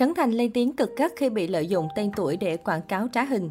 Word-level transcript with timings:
Trấn 0.00 0.14
Thành 0.14 0.30
lên 0.30 0.52
tiếng 0.52 0.76
cực 0.76 0.96
gắt 0.96 1.12
khi 1.16 1.30
bị 1.30 1.46
lợi 1.46 1.66
dụng 1.66 1.88
tên 1.96 2.10
tuổi 2.16 2.36
để 2.36 2.56
quảng 2.56 2.82
cáo 2.82 3.08
trá 3.12 3.24
hình. 3.24 3.50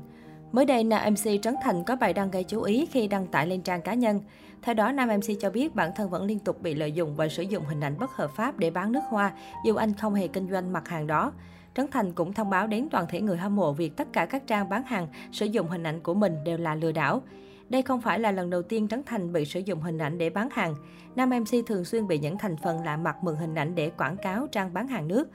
Mới 0.51 0.65
đây, 0.65 0.83
nam 0.83 1.13
MC 1.13 1.41
Trấn 1.41 1.55
Thành 1.63 1.83
có 1.83 1.95
bài 1.95 2.13
đăng 2.13 2.31
gây 2.31 2.43
chú 2.43 2.61
ý 2.61 2.85
khi 2.85 3.07
đăng 3.07 3.27
tải 3.27 3.47
lên 3.47 3.61
trang 3.61 3.81
cá 3.81 3.93
nhân. 3.93 4.21
Theo 4.61 4.75
đó, 4.75 4.91
nam 4.91 5.09
MC 5.09 5.39
cho 5.39 5.49
biết 5.49 5.75
bản 5.75 5.91
thân 5.95 6.09
vẫn 6.09 6.23
liên 6.23 6.39
tục 6.39 6.61
bị 6.61 6.75
lợi 6.75 6.91
dụng 6.91 7.15
và 7.15 7.27
sử 7.27 7.43
dụng 7.43 7.65
hình 7.65 7.83
ảnh 7.83 7.95
bất 7.99 8.11
hợp 8.11 8.31
pháp 8.35 8.57
để 8.57 8.69
bán 8.69 8.91
nước 8.91 8.99
hoa, 9.09 9.31
dù 9.65 9.75
anh 9.75 9.93
không 9.93 10.13
hề 10.13 10.27
kinh 10.27 10.49
doanh 10.51 10.73
mặt 10.73 10.87
hàng 10.87 11.07
đó. 11.07 11.31
Trấn 11.75 11.87
Thành 11.91 12.11
cũng 12.11 12.33
thông 12.33 12.49
báo 12.49 12.67
đến 12.67 12.87
toàn 12.91 13.05
thể 13.09 13.21
người 13.21 13.37
hâm 13.37 13.55
mộ 13.55 13.73
việc 13.73 13.97
tất 13.97 14.13
cả 14.13 14.25
các 14.25 14.47
trang 14.47 14.69
bán 14.69 14.83
hàng 14.83 15.07
sử 15.31 15.45
dụng 15.45 15.67
hình 15.67 15.83
ảnh 15.83 15.99
của 15.99 16.13
mình 16.13 16.35
đều 16.45 16.57
là 16.57 16.75
lừa 16.75 16.91
đảo. 16.91 17.21
Đây 17.69 17.81
không 17.81 18.01
phải 18.01 18.19
là 18.19 18.31
lần 18.31 18.49
đầu 18.49 18.61
tiên 18.61 18.87
Trấn 18.87 19.03
Thành 19.05 19.33
bị 19.33 19.45
sử 19.45 19.59
dụng 19.59 19.81
hình 19.81 19.97
ảnh 19.97 20.17
để 20.17 20.29
bán 20.29 20.49
hàng. 20.51 20.75
Nam 21.15 21.29
MC 21.29 21.65
thường 21.67 21.85
xuyên 21.85 22.07
bị 22.07 22.19
những 22.19 22.37
thành 22.37 22.57
phần 22.57 22.83
lạ 22.83 22.97
mặt 22.97 23.15
mượn 23.23 23.35
hình 23.35 23.55
ảnh 23.55 23.75
để 23.75 23.89
quảng 23.89 24.17
cáo 24.17 24.47
trang 24.47 24.73
bán 24.73 24.87
hàng 24.87 25.07
nước. 25.07 25.29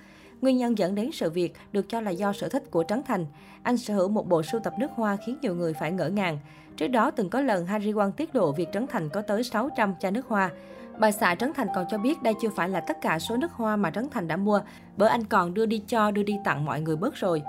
Nguyên 0.44 0.56
nhân 0.56 0.78
dẫn 0.78 0.94
đến 0.94 1.10
sự 1.12 1.30
việc 1.30 1.54
được 1.72 1.88
cho 1.88 2.00
là 2.00 2.10
do 2.10 2.32
sở 2.32 2.48
thích 2.48 2.70
của 2.70 2.84
Trấn 2.88 3.02
Thành. 3.02 3.26
Anh 3.62 3.76
sở 3.76 3.94
hữu 3.94 4.08
một 4.08 4.28
bộ 4.28 4.42
sưu 4.42 4.60
tập 4.60 4.74
nước 4.78 4.90
hoa 4.94 5.16
khiến 5.26 5.38
nhiều 5.42 5.54
người 5.54 5.72
phải 5.72 5.92
ngỡ 5.92 6.08
ngàng. 6.08 6.38
Trước 6.76 6.88
đó 6.88 7.10
từng 7.10 7.30
có 7.30 7.40
lần 7.40 7.66
Harry 7.66 7.92
Won 7.92 8.10
tiết 8.10 8.36
lộ 8.36 8.52
việc 8.52 8.68
Trấn 8.72 8.86
Thành 8.86 9.08
có 9.08 9.22
tới 9.22 9.44
600 9.44 9.94
chai 10.00 10.10
nước 10.10 10.26
hoa. 10.28 10.50
Bà 10.98 11.10
xã 11.10 11.34
Trấn 11.34 11.52
Thành 11.54 11.68
còn 11.74 11.86
cho 11.90 11.98
biết 11.98 12.22
đây 12.22 12.34
chưa 12.42 12.48
phải 12.56 12.68
là 12.68 12.80
tất 12.80 13.00
cả 13.00 13.18
số 13.18 13.36
nước 13.36 13.52
hoa 13.52 13.76
mà 13.76 13.90
Trấn 13.90 14.08
Thành 14.10 14.28
đã 14.28 14.36
mua, 14.36 14.60
bởi 14.96 15.08
anh 15.08 15.24
còn 15.24 15.54
đưa 15.54 15.66
đi 15.66 15.78
cho, 15.78 16.10
đưa 16.10 16.22
đi 16.22 16.36
tặng 16.44 16.64
mọi 16.64 16.80
người 16.80 16.96
bớt 16.96 17.14
rồi. 17.14 17.42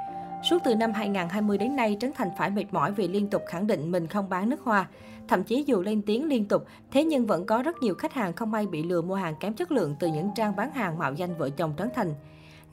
Suốt 0.50 0.58
từ 0.64 0.76
năm 0.76 0.92
2020 0.94 1.58
đến 1.58 1.76
nay, 1.76 1.98
Trấn 2.00 2.12
Thành 2.16 2.30
phải 2.38 2.50
mệt 2.50 2.66
mỏi 2.72 2.92
vì 2.92 3.08
liên 3.08 3.30
tục 3.30 3.42
khẳng 3.48 3.68
định 3.68 3.92
mình 3.92 4.08
không 4.08 4.30
bán 4.30 4.50
nước 4.50 4.62
hoa. 4.64 4.88
Thậm 5.28 5.44
chí 5.44 5.64
dù 5.68 5.82
lên 5.82 6.02
tiếng 6.02 6.26
liên 6.26 6.48
tục, 6.48 6.66
thế 6.92 7.04
nhưng 7.04 7.26
vẫn 7.26 7.46
có 7.46 7.62
rất 7.62 7.76
nhiều 7.82 7.96
khách 7.96 8.14
hàng 8.14 8.34
không 8.34 8.52
may 8.52 8.68
bị 8.68 8.84
lừa 8.84 9.02
mua 9.02 9.16
hàng 9.16 9.36
kém 9.40 9.54
chất 9.54 9.72
lượng 9.72 9.96
từ 10.00 10.08
những 10.08 10.30
trang 10.36 10.56
bán 10.56 10.72
hàng 10.72 10.98
mạo 10.98 11.14
danh 11.14 11.38
vợ 11.38 11.50
chồng 11.50 11.74
Trấn 11.78 11.90
Thành. 11.96 12.14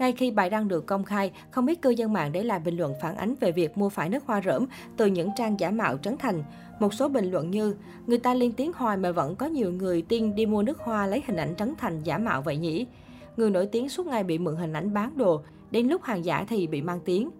Ngay 0.02 0.12
khi 0.12 0.30
bài 0.30 0.50
đăng 0.50 0.68
được 0.68 0.86
công 0.86 1.04
khai, 1.04 1.32
không 1.50 1.66
ít 1.66 1.82
cư 1.82 1.90
dân 1.90 2.12
mạng 2.12 2.32
để 2.32 2.42
lại 2.42 2.60
bình 2.60 2.76
luận 2.76 2.94
phản 3.02 3.16
ánh 3.16 3.34
về 3.40 3.52
việc 3.52 3.78
mua 3.78 3.88
phải 3.88 4.08
nước 4.08 4.26
hoa 4.26 4.40
rỡm 4.44 4.66
từ 4.96 5.06
những 5.06 5.28
trang 5.36 5.60
giả 5.60 5.70
mạo 5.70 5.98
Trấn 5.98 6.16
Thành. 6.16 6.44
Một 6.80 6.94
số 6.94 7.08
bình 7.08 7.30
luận 7.30 7.50
như, 7.50 7.74
người 8.06 8.18
ta 8.18 8.34
lên 8.34 8.52
tiếng 8.52 8.72
hoài 8.74 8.96
mà 8.96 9.12
vẫn 9.12 9.36
có 9.36 9.46
nhiều 9.46 9.72
người 9.72 10.02
tin 10.02 10.34
đi 10.34 10.46
mua 10.46 10.62
nước 10.62 10.78
hoa 10.78 11.06
lấy 11.06 11.22
hình 11.26 11.36
ảnh 11.36 11.54
Trấn 11.56 11.74
Thành 11.78 12.00
giả 12.00 12.18
mạo 12.18 12.42
vậy 12.42 12.56
nhỉ? 12.56 12.86
Người 13.36 13.50
nổi 13.50 13.66
tiếng 13.66 13.88
suốt 13.88 14.06
ngày 14.06 14.24
bị 14.24 14.38
mượn 14.38 14.56
hình 14.56 14.72
ảnh 14.72 14.94
bán 14.94 15.12
đồ, 15.16 15.42
đến 15.70 15.88
lúc 15.88 16.02
hàng 16.02 16.24
giả 16.24 16.44
thì 16.48 16.66
bị 16.66 16.82
mang 16.82 17.00
tiếng. 17.04 17.30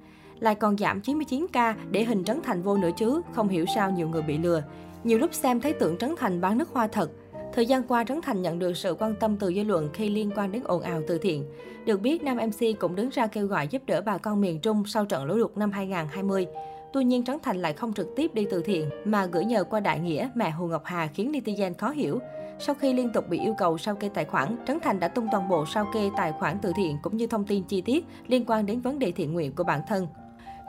Lại 0.40 0.54
còn 0.54 0.78
giảm 0.78 1.00
99k 1.00 1.74
để 1.90 2.04
hình 2.04 2.24
Trấn 2.24 2.40
Thành 2.42 2.62
vô 2.62 2.76
nữa 2.76 2.90
chứ, 2.96 3.22
không 3.32 3.48
hiểu 3.48 3.64
sao 3.74 3.90
nhiều 3.90 4.08
người 4.08 4.22
bị 4.22 4.38
lừa. 4.38 4.62
Nhiều 5.04 5.18
lúc 5.18 5.34
xem 5.34 5.60
thấy 5.60 5.72
tượng 5.72 5.96
Trấn 5.96 6.14
Thành 6.18 6.40
bán 6.40 6.58
nước 6.58 6.68
hoa 6.68 6.86
thật, 6.86 7.10
Thời 7.54 7.66
gian 7.66 7.82
qua, 7.82 8.04
Trấn 8.04 8.20
Thành 8.22 8.42
nhận 8.42 8.58
được 8.58 8.76
sự 8.76 8.96
quan 8.98 9.14
tâm 9.14 9.36
từ 9.36 9.52
dư 9.54 9.62
luận 9.62 9.90
khi 9.92 10.08
liên 10.08 10.30
quan 10.36 10.52
đến 10.52 10.62
ồn 10.64 10.82
ào 10.82 11.02
từ 11.08 11.18
thiện. 11.18 11.44
Được 11.84 12.00
biết, 12.00 12.22
nam 12.22 12.36
MC 12.36 12.78
cũng 12.78 12.94
đứng 12.94 13.08
ra 13.08 13.26
kêu 13.26 13.46
gọi 13.46 13.68
giúp 13.68 13.82
đỡ 13.86 14.02
bà 14.06 14.18
con 14.18 14.40
miền 14.40 14.60
Trung 14.60 14.84
sau 14.86 15.04
trận 15.04 15.24
lũ 15.24 15.34
lụt 15.34 15.56
năm 15.56 15.72
2020. 15.72 16.46
Tuy 16.92 17.04
nhiên, 17.04 17.24
Trấn 17.24 17.38
Thành 17.42 17.62
lại 17.62 17.72
không 17.72 17.92
trực 17.92 18.16
tiếp 18.16 18.34
đi 18.34 18.46
từ 18.50 18.62
thiện, 18.62 18.90
mà 19.04 19.26
gửi 19.26 19.44
nhờ 19.44 19.64
qua 19.64 19.80
đại 19.80 20.00
nghĩa 20.00 20.28
mẹ 20.34 20.50
Hồ 20.50 20.66
Ngọc 20.66 20.82
Hà 20.84 21.06
khiến 21.06 21.32
netizen 21.32 21.74
khó 21.74 21.90
hiểu. 21.90 22.18
Sau 22.58 22.74
khi 22.74 22.92
liên 22.92 23.12
tục 23.12 23.28
bị 23.28 23.38
yêu 23.38 23.54
cầu 23.58 23.78
sao 23.78 23.94
kê 23.94 24.08
tài 24.08 24.24
khoản, 24.24 24.56
Trấn 24.66 24.80
Thành 24.80 25.00
đã 25.00 25.08
tung 25.08 25.28
toàn 25.32 25.48
bộ 25.48 25.66
sao 25.66 25.90
kê 25.94 26.10
tài 26.16 26.32
khoản 26.32 26.58
từ 26.62 26.72
thiện 26.76 26.98
cũng 27.02 27.16
như 27.16 27.26
thông 27.26 27.44
tin 27.44 27.62
chi 27.62 27.80
tiết 27.80 28.04
liên 28.26 28.44
quan 28.46 28.66
đến 28.66 28.80
vấn 28.80 28.98
đề 28.98 29.12
thiện 29.12 29.32
nguyện 29.32 29.52
của 29.52 29.64
bản 29.64 29.80
thân. 29.88 30.06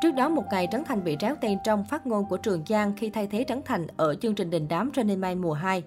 Trước 0.02 0.11
đó 0.11 0.30
một 0.30 0.44
ngày, 0.52 0.67
Trấn 0.72 0.84
Thành 0.84 1.04
bị 1.04 1.17
tréo 1.20 1.36
tên 1.42 1.58
trong 1.64 1.86
phát 1.86 2.08
ngôn 2.08 2.26
của 2.30 2.38
Trường 2.38 2.64
Giang 2.67 2.94
khi 2.98 3.09
thay 3.09 3.28
thế 3.28 3.45
Trấn 3.48 3.61
Thành 3.66 3.88
ở 3.98 4.16
chương 4.16 4.36
trình 4.36 4.50
đình 4.50 4.67
đám 4.67 4.92
Running 4.95 5.22
Man 5.22 5.42
mùa 5.42 5.54
2. 5.54 5.84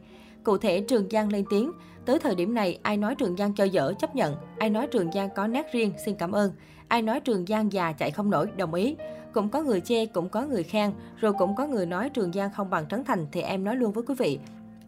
Cụ 0.47 0.59
thể, 0.59 0.81
Trường 0.81 1.11
Giang 1.11 1.33
lên 1.33 1.45
tiếng, 1.51 1.73
tới 2.05 2.19
thời 2.19 2.35
điểm 2.35 2.55
này, 2.55 2.79
ai 2.83 2.97
nói 2.97 3.15
Trường 3.15 3.37
Giang 3.37 3.55
cho 3.55 3.65
dở, 3.65 3.93
chấp 3.99 4.17
nhận. 4.17 4.35
Ai 4.59 4.71
nói 4.71 4.87
Trường 4.87 5.13
Giang 5.13 5.29
có 5.37 5.47
nét 5.47 5.67
riêng, 5.73 5.93
xin 6.05 6.15
cảm 6.15 6.33
ơn. 6.33 6.53
Ai 6.89 7.03
nói 7.03 7.21
Trường 7.21 7.47
Giang 7.47 7.73
già 7.73 7.93
chạy 7.93 8.11
không 8.11 8.31
nổi, 8.31 8.47
đồng 8.57 8.75
ý. 8.75 8.97
Cũng 9.33 9.49
có 9.49 9.63
người 9.63 9.81
chê, 9.81 10.07
cũng 10.07 10.29
có 10.29 10.43
người 10.43 10.63
khen, 10.63 10.93
rồi 11.17 11.33
cũng 11.33 11.57
có 11.57 11.67
người 11.67 11.87
nói 11.87 12.11
Trường 12.11 12.33
Giang 12.33 12.51
không 12.53 12.71
bằng 12.71 12.89
Trấn 12.89 13.05
Thành 13.05 13.27
thì 13.33 13.41
em 13.41 13.65
nói 13.65 13.77
luôn 13.77 13.93
với 13.93 14.05
quý 14.07 14.15
vị. 14.19 14.39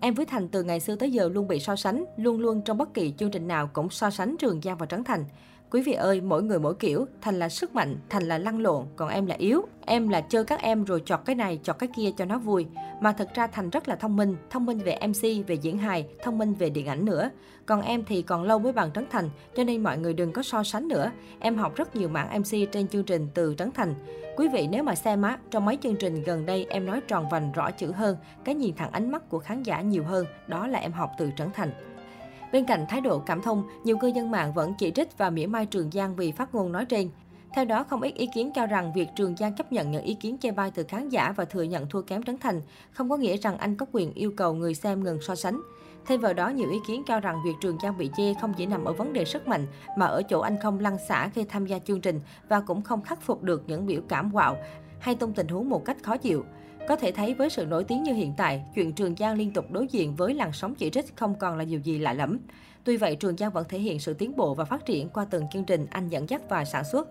Em 0.00 0.14
với 0.14 0.26
Thành 0.26 0.48
từ 0.48 0.62
ngày 0.62 0.80
xưa 0.80 0.96
tới 0.96 1.10
giờ 1.10 1.28
luôn 1.28 1.48
bị 1.48 1.60
so 1.60 1.76
sánh, 1.76 2.04
luôn 2.16 2.40
luôn 2.40 2.62
trong 2.62 2.78
bất 2.78 2.94
kỳ 2.94 3.12
chương 3.18 3.30
trình 3.30 3.48
nào 3.48 3.70
cũng 3.72 3.90
so 3.90 4.10
sánh 4.10 4.36
Trường 4.38 4.60
Giang 4.62 4.78
và 4.78 4.86
Trấn 4.86 5.04
Thành. 5.04 5.24
Quý 5.70 5.82
vị 5.82 5.92
ơi, 5.92 6.20
mỗi 6.20 6.42
người 6.42 6.58
mỗi 6.58 6.74
kiểu, 6.74 7.06
Thành 7.20 7.38
là 7.38 7.48
sức 7.48 7.74
mạnh, 7.74 7.96
Thành 8.08 8.22
là 8.22 8.38
lăn 8.38 8.60
lộn, 8.60 8.86
còn 8.96 9.08
em 9.08 9.26
là 9.26 9.34
yếu. 9.34 9.62
Em 9.86 10.08
là 10.08 10.20
chơi 10.20 10.44
các 10.44 10.60
em 10.60 10.84
rồi 10.84 11.02
chọt 11.04 11.20
cái 11.24 11.36
này, 11.36 11.60
chọt 11.62 11.78
cái 11.78 11.88
kia 11.96 12.10
cho 12.16 12.24
nó 12.24 12.38
vui. 12.38 12.66
Mà 13.00 13.12
thật 13.12 13.28
ra 13.34 13.46
Thành 13.46 13.70
rất 13.70 13.88
là 13.88 13.96
thông 13.96 14.16
minh, 14.16 14.36
thông 14.50 14.66
minh 14.66 14.78
về 14.78 14.98
MC, 15.06 15.46
về 15.46 15.54
diễn 15.54 15.78
hài, 15.78 16.06
thông 16.22 16.38
minh 16.38 16.54
về 16.54 16.70
điện 16.70 16.86
ảnh 16.86 17.04
nữa. 17.04 17.30
Còn 17.66 17.82
em 17.82 18.04
thì 18.04 18.22
còn 18.22 18.42
lâu 18.42 18.58
mới 18.58 18.72
bằng 18.72 18.92
Trấn 18.92 19.04
Thành, 19.10 19.30
cho 19.56 19.64
nên 19.64 19.82
mọi 19.82 19.98
người 19.98 20.14
đừng 20.14 20.32
có 20.32 20.42
so 20.42 20.62
sánh 20.62 20.88
nữa. 20.88 21.10
Em 21.38 21.56
học 21.56 21.76
rất 21.76 21.96
nhiều 21.96 22.08
mảng 22.08 22.40
MC 22.40 22.72
trên 22.72 22.88
chương 22.88 23.04
trình 23.04 23.28
từ 23.34 23.54
Trấn 23.58 23.70
Thành. 23.72 23.94
Quý 24.36 24.48
vị 24.52 24.68
nếu 24.70 24.82
mà 24.82 24.94
xem 24.94 25.22
á, 25.22 25.38
trong 25.50 25.64
mấy 25.64 25.78
chương 25.82 25.96
trình 25.96 26.22
gần 26.22 26.46
đây 26.46 26.66
em 26.70 26.86
nói 26.86 27.00
tròn 27.08 27.28
vành 27.30 27.52
rõ 27.52 27.70
chữ 27.70 27.92
hơn, 27.92 28.16
cái 28.44 28.54
nhìn 28.54 28.74
thẳng 28.76 28.92
ánh 28.92 29.10
mắt 29.10 29.28
của 29.28 29.38
khán 29.38 29.62
giả 29.62 29.80
nhiều 29.80 30.04
hơn, 30.04 30.26
đó 30.46 30.66
là 30.66 30.78
em 30.78 30.92
học 30.92 31.10
từ 31.18 31.30
Trấn 31.36 31.48
Thành. 31.54 31.70
Bên 32.52 32.64
cạnh 32.64 32.86
thái 32.88 33.00
độ 33.00 33.18
cảm 33.18 33.42
thông, 33.42 33.68
nhiều 33.84 33.96
cư 33.98 34.06
dân 34.06 34.30
mạng 34.30 34.52
vẫn 34.52 34.74
chỉ 34.78 34.90
trích 34.90 35.18
và 35.18 35.30
mỉa 35.30 35.46
mai 35.46 35.66
Trường 35.66 35.90
Giang 35.90 36.16
vì 36.16 36.32
phát 36.32 36.54
ngôn 36.54 36.72
nói 36.72 36.84
trên. 36.84 37.10
Theo 37.54 37.64
đó, 37.64 37.84
không 37.84 38.02
ít 38.02 38.14
ý 38.14 38.28
kiến 38.34 38.50
cho 38.54 38.66
rằng 38.66 38.92
việc 38.92 39.08
Trường 39.16 39.36
Giang 39.36 39.54
chấp 39.54 39.72
nhận 39.72 39.90
những 39.90 40.04
ý 40.04 40.14
kiến 40.14 40.36
chê 40.40 40.50
bai 40.50 40.70
từ 40.70 40.84
khán 40.88 41.08
giả 41.08 41.32
và 41.36 41.44
thừa 41.44 41.62
nhận 41.62 41.88
thua 41.88 42.02
kém 42.02 42.22
Trấn 42.22 42.38
Thành 42.38 42.62
không 42.90 43.10
có 43.10 43.16
nghĩa 43.16 43.36
rằng 43.36 43.58
anh 43.58 43.76
có 43.76 43.86
quyền 43.92 44.12
yêu 44.12 44.32
cầu 44.36 44.54
người 44.54 44.74
xem 44.74 45.04
ngừng 45.04 45.20
so 45.20 45.34
sánh. 45.34 45.60
Thêm 46.06 46.20
vào 46.20 46.34
đó, 46.34 46.48
nhiều 46.48 46.70
ý 46.70 46.78
kiến 46.86 47.02
cho 47.06 47.20
rằng 47.20 47.42
việc 47.44 47.54
Trường 47.60 47.78
Giang 47.82 47.98
bị 47.98 48.10
chê 48.16 48.34
không 48.40 48.54
chỉ 48.54 48.66
nằm 48.66 48.84
ở 48.84 48.92
vấn 48.92 49.12
đề 49.12 49.24
sức 49.24 49.48
mạnh, 49.48 49.66
mà 49.96 50.06
ở 50.06 50.22
chỗ 50.22 50.40
anh 50.40 50.56
không 50.62 50.80
lăn 50.80 50.98
xả 51.08 51.28
khi 51.28 51.44
tham 51.44 51.66
gia 51.66 51.78
chương 51.78 52.00
trình 52.00 52.20
và 52.48 52.60
cũng 52.60 52.82
không 52.82 53.02
khắc 53.02 53.22
phục 53.22 53.42
được 53.42 53.62
những 53.66 53.86
biểu 53.86 54.00
cảm 54.08 54.30
quạo 54.32 54.56
hay 55.00 55.14
tung 55.14 55.32
tình 55.32 55.48
huống 55.48 55.68
một 55.68 55.84
cách 55.84 55.96
khó 56.02 56.16
chịu. 56.16 56.44
Có 56.88 56.96
thể 56.96 57.12
thấy 57.12 57.34
với 57.34 57.50
sự 57.50 57.66
nổi 57.66 57.84
tiếng 57.84 58.02
như 58.02 58.12
hiện 58.12 58.34
tại, 58.36 58.64
chuyện 58.74 58.92
Trường 58.92 59.16
Giang 59.16 59.36
liên 59.36 59.52
tục 59.52 59.70
đối 59.70 59.86
diện 59.86 60.16
với 60.16 60.34
làn 60.34 60.52
sóng 60.52 60.74
chỉ 60.74 60.90
trích 60.90 61.16
không 61.16 61.34
còn 61.34 61.58
là 61.58 61.64
điều 61.64 61.80
gì 61.80 61.98
lạ 61.98 62.12
lẫm. 62.12 62.38
Tuy 62.84 62.96
vậy, 62.96 63.16
Trường 63.16 63.36
Giang 63.36 63.52
vẫn 63.52 63.64
thể 63.68 63.78
hiện 63.78 63.98
sự 63.98 64.14
tiến 64.14 64.36
bộ 64.36 64.54
và 64.54 64.64
phát 64.64 64.86
triển 64.86 65.08
qua 65.08 65.26
từng 65.30 65.44
chương 65.52 65.64
trình 65.64 65.86
anh 65.90 66.08
dẫn 66.08 66.28
dắt 66.28 66.42
và 66.48 66.64
sản 66.64 66.84
xuất. 66.92 67.08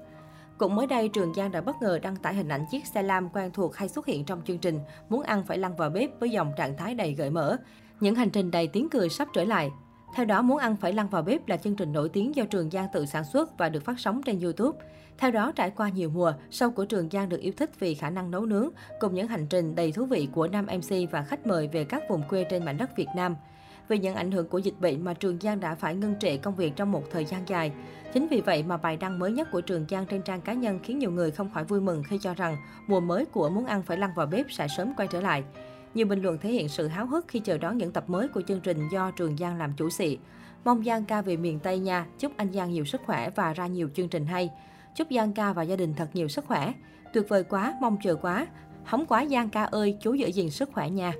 Cũng 0.57 0.75
mới 0.75 0.87
đây, 0.87 1.09
Trường 1.09 1.33
Giang 1.33 1.51
đã 1.51 1.61
bất 1.61 1.75
ngờ 1.81 1.99
đăng 2.01 2.15
tải 2.15 2.33
hình 2.33 2.47
ảnh 2.47 2.65
chiếc 2.71 2.85
xe 2.85 3.03
lam 3.03 3.29
quen 3.29 3.51
thuộc 3.53 3.75
hay 3.75 3.89
xuất 3.89 4.05
hiện 4.05 4.25
trong 4.25 4.41
chương 4.45 4.57
trình 4.57 4.79
Muốn 5.09 5.23
ăn 5.23 5.43
phải 5.47 5.57
lăn 5.57 5.75
vào 5.75 5.89
bếp 5.89 6.19
với 6.19 6.29
dòng 6.29 6.51
trạng 6.57 6.77
thái 6.77 6.93
đầy 6.93 7.13
gợi 7.13 7.29
mở. 7.29 7.57
Những 7.99 8.15
hành 8.15 8.29
trình 8.29 8.51
đầy 8.51 8.67
tiếng 8.67 8.89
cười 8.89 9.09
sắp 9.09 9.27
trở 9.33 9.43
lại. 9.43 9.69
Theo 10.13 10.25
đó, 10.25 10.41
Muốn 10.41 10.57
ăn 10.57 10.75
phải 10.75 10.93
lăn 10.93 11.09
vào 11.09 11.21
bếp 11.21 11.47
là 11.47 11.57
chương 11.57 11.75
trình 11.75 11.93
nổi 11.93 12.09
tiếng 12.09 12.35
do 12.35 12.45
Trường 12.45 12.69
Giang 12.69 12.87
tự 12.93 13.05
sản 13.05 13.23
xuất 13.23 13.57
và 13.57 13.69
được 13.69 13.85
phát 13.85 13.99
sóng 13.99 14.21
trên 14.23 14.39
YouTube. 14.39 14.79
Theo 15.17 15.31
đó, 15.31 15.51
trải 15.55 15.69
qua 15.69 15.89
nhiều 15.89 16.09
mùa, 16.09 16.33
show 16.51 16.71
của 16.71 16.85
Trường 16.85 17.09
Giang 17.09 17.29
được 17.29 17.39
yêu 17.39 17.53
thích 17.57 17.79
vì 17.79 17.93
khả 17.95 18.09
năng 18.09 18.31
nấu 18.31 18.45
nướng, 18.45 18.69
cùng 18.99 19.13
những 19.13 19.27
hành 19.27 19.47
trình 19.47 19.75
đầy 19.75 19.91
thú 19.91 20.05
vị 20.05 20.27
của 20.33 20.47
nam 20.47 20.65
MC 20.65 21.11
và 21.11 21.23
khách 21.23 21.47
mời 21.47 21.67
về 21.67 21.83
các 21.83 22.03
vùng 22.09 22.23
quê 22.29 22.43
trên 22.43 22.65
mảnh 22.65 22.77
đất 22.77 22.97
Việt 22.97 23.07
Nam. 23.15 23.35
Vì 23.87 23.97
những 23.97 24.15
ảnh 24.15 24.31
hưởng 24.31 24.47
của 24.47 24.57
dịch 24.57 24.79
bệnh 24.79 25.03
mà 25.03 25.13
Trường 25.13 25.39
Giang 25.41 25.59
đã 25.59 25.75
phải 25.75 25.95
ngưng 25.95 26.19
trệ 26.19 26.37
công 26.37 26.55
việc 26.55 26.75
trong 26.75 26.91
một 26.91 27.03
thời 27.11 27.25
gian 27.25 27.41
dài. 27.47 27.71
Chính 28.13 28.27
vì 28.27 28.41
vậy 28.41 28.63
mà 28.63 28.77
bài 28.77 28.97
đăng 28.97 29.19
mới 29.19 29.31
nhất 29.31 29.47
của 29.51 29.61
Trường 29.61 29.85
Giang 29.89 30.05
trên 30.05 30.21
trang 30.21 30.41
cá 30.41 30.53
nhân 30.53 30.79
khiến 30.83 30.99
nhiều 30.99 31.11
người 31.11 31.31
không 31.31 31.49
khỏi 31.53 31.63
vui 31.63 31.81
mừng 31.81 32.03
khi 32.03 32.19
cho 32.21 32.33
rằng 32.33 32.57
mùa 32.87 32.99
mới 32.99 33.25
của 33.25 33.49
Muốn 33.49 33.65
ăn 33.65 33.83
phải 33.83 33.97
lăn 33.97 34.11
vào 34.15 34.25
bếp 34.25 34.45
sẽ 34.51 34.67
sớm 34.77 34.93
quay 34.97 35.07
trở 35.07 35.21
lại. 35.21 35.43
Nhiều 35.97 36.07
bình 36.07 36.21
luận 36.21 36.37
thể 36.37 36.49
hiện 36.49 36.69
sự 36.69 36.87
háo 36.87 37.05
hức 37.05 37.25
khi 37.27 37.39
chờ 37.39 37.57
đón 37.57 37.77
những 37.77 37.91
tập 37.91 38.03
mới 38.07 38.27
của 38.27 38.41
chương 38.41 38.59
trình 38.59 38.89
do 38.91 39.11
Trường 39.11 39.37
Giang 39.37 39.57
làm 39.57 39.73
chủ 39.77 39.89
sĩ. 39.89 40.17
Mong 40.65 40.83
Giang 40.83 41.05
ca 41.05 41.21
về 41.21 41.37
miền 41.37 41.59
Tây 41.59 41.79
nha, 41.79 42.05
chúc 42.19 42.31
anh 42.37 42.53
Giang 42.53 42.71
nhiều 42.71 42.85
sức 42.85 43.01
khỏe 43.05 43.29
và 43.29 43.53
ra 43.53 43.67
nhiều 43.67 43.89
chương 43.95 44.09
trình 44.09 44.25
hay. 44.25 44.49
Chúc 44.95 45.07
Giang 45.11 45.33
ca 45.33 45.53
và 45.53 45.63
gia 45.63 45.75
đình 45.75 45.93
thật 45.93 46.09
nhiều 46.13 46.27
sức 46.27 46.45
khỏe. 46.45 46.73
Tuyệt 47.13 47.29
vời 47.29 47.43
quá, 47.43 47.73
mong 47.81 47.97
chờ 48.03 48.15
quá. 48.15 48.47
Hóng 48.83 49.05
quá 49.05 49.25
Giang 49.25 49.49
ca 49.49 49.63
ơi, 49.63 49.97
chú 50.01 50.13
giữ 50.13 50.27
gìn 50.27 50.49
sức 50.49 50.69
khỏe 50.73 50.89
nha. 50.89 51.13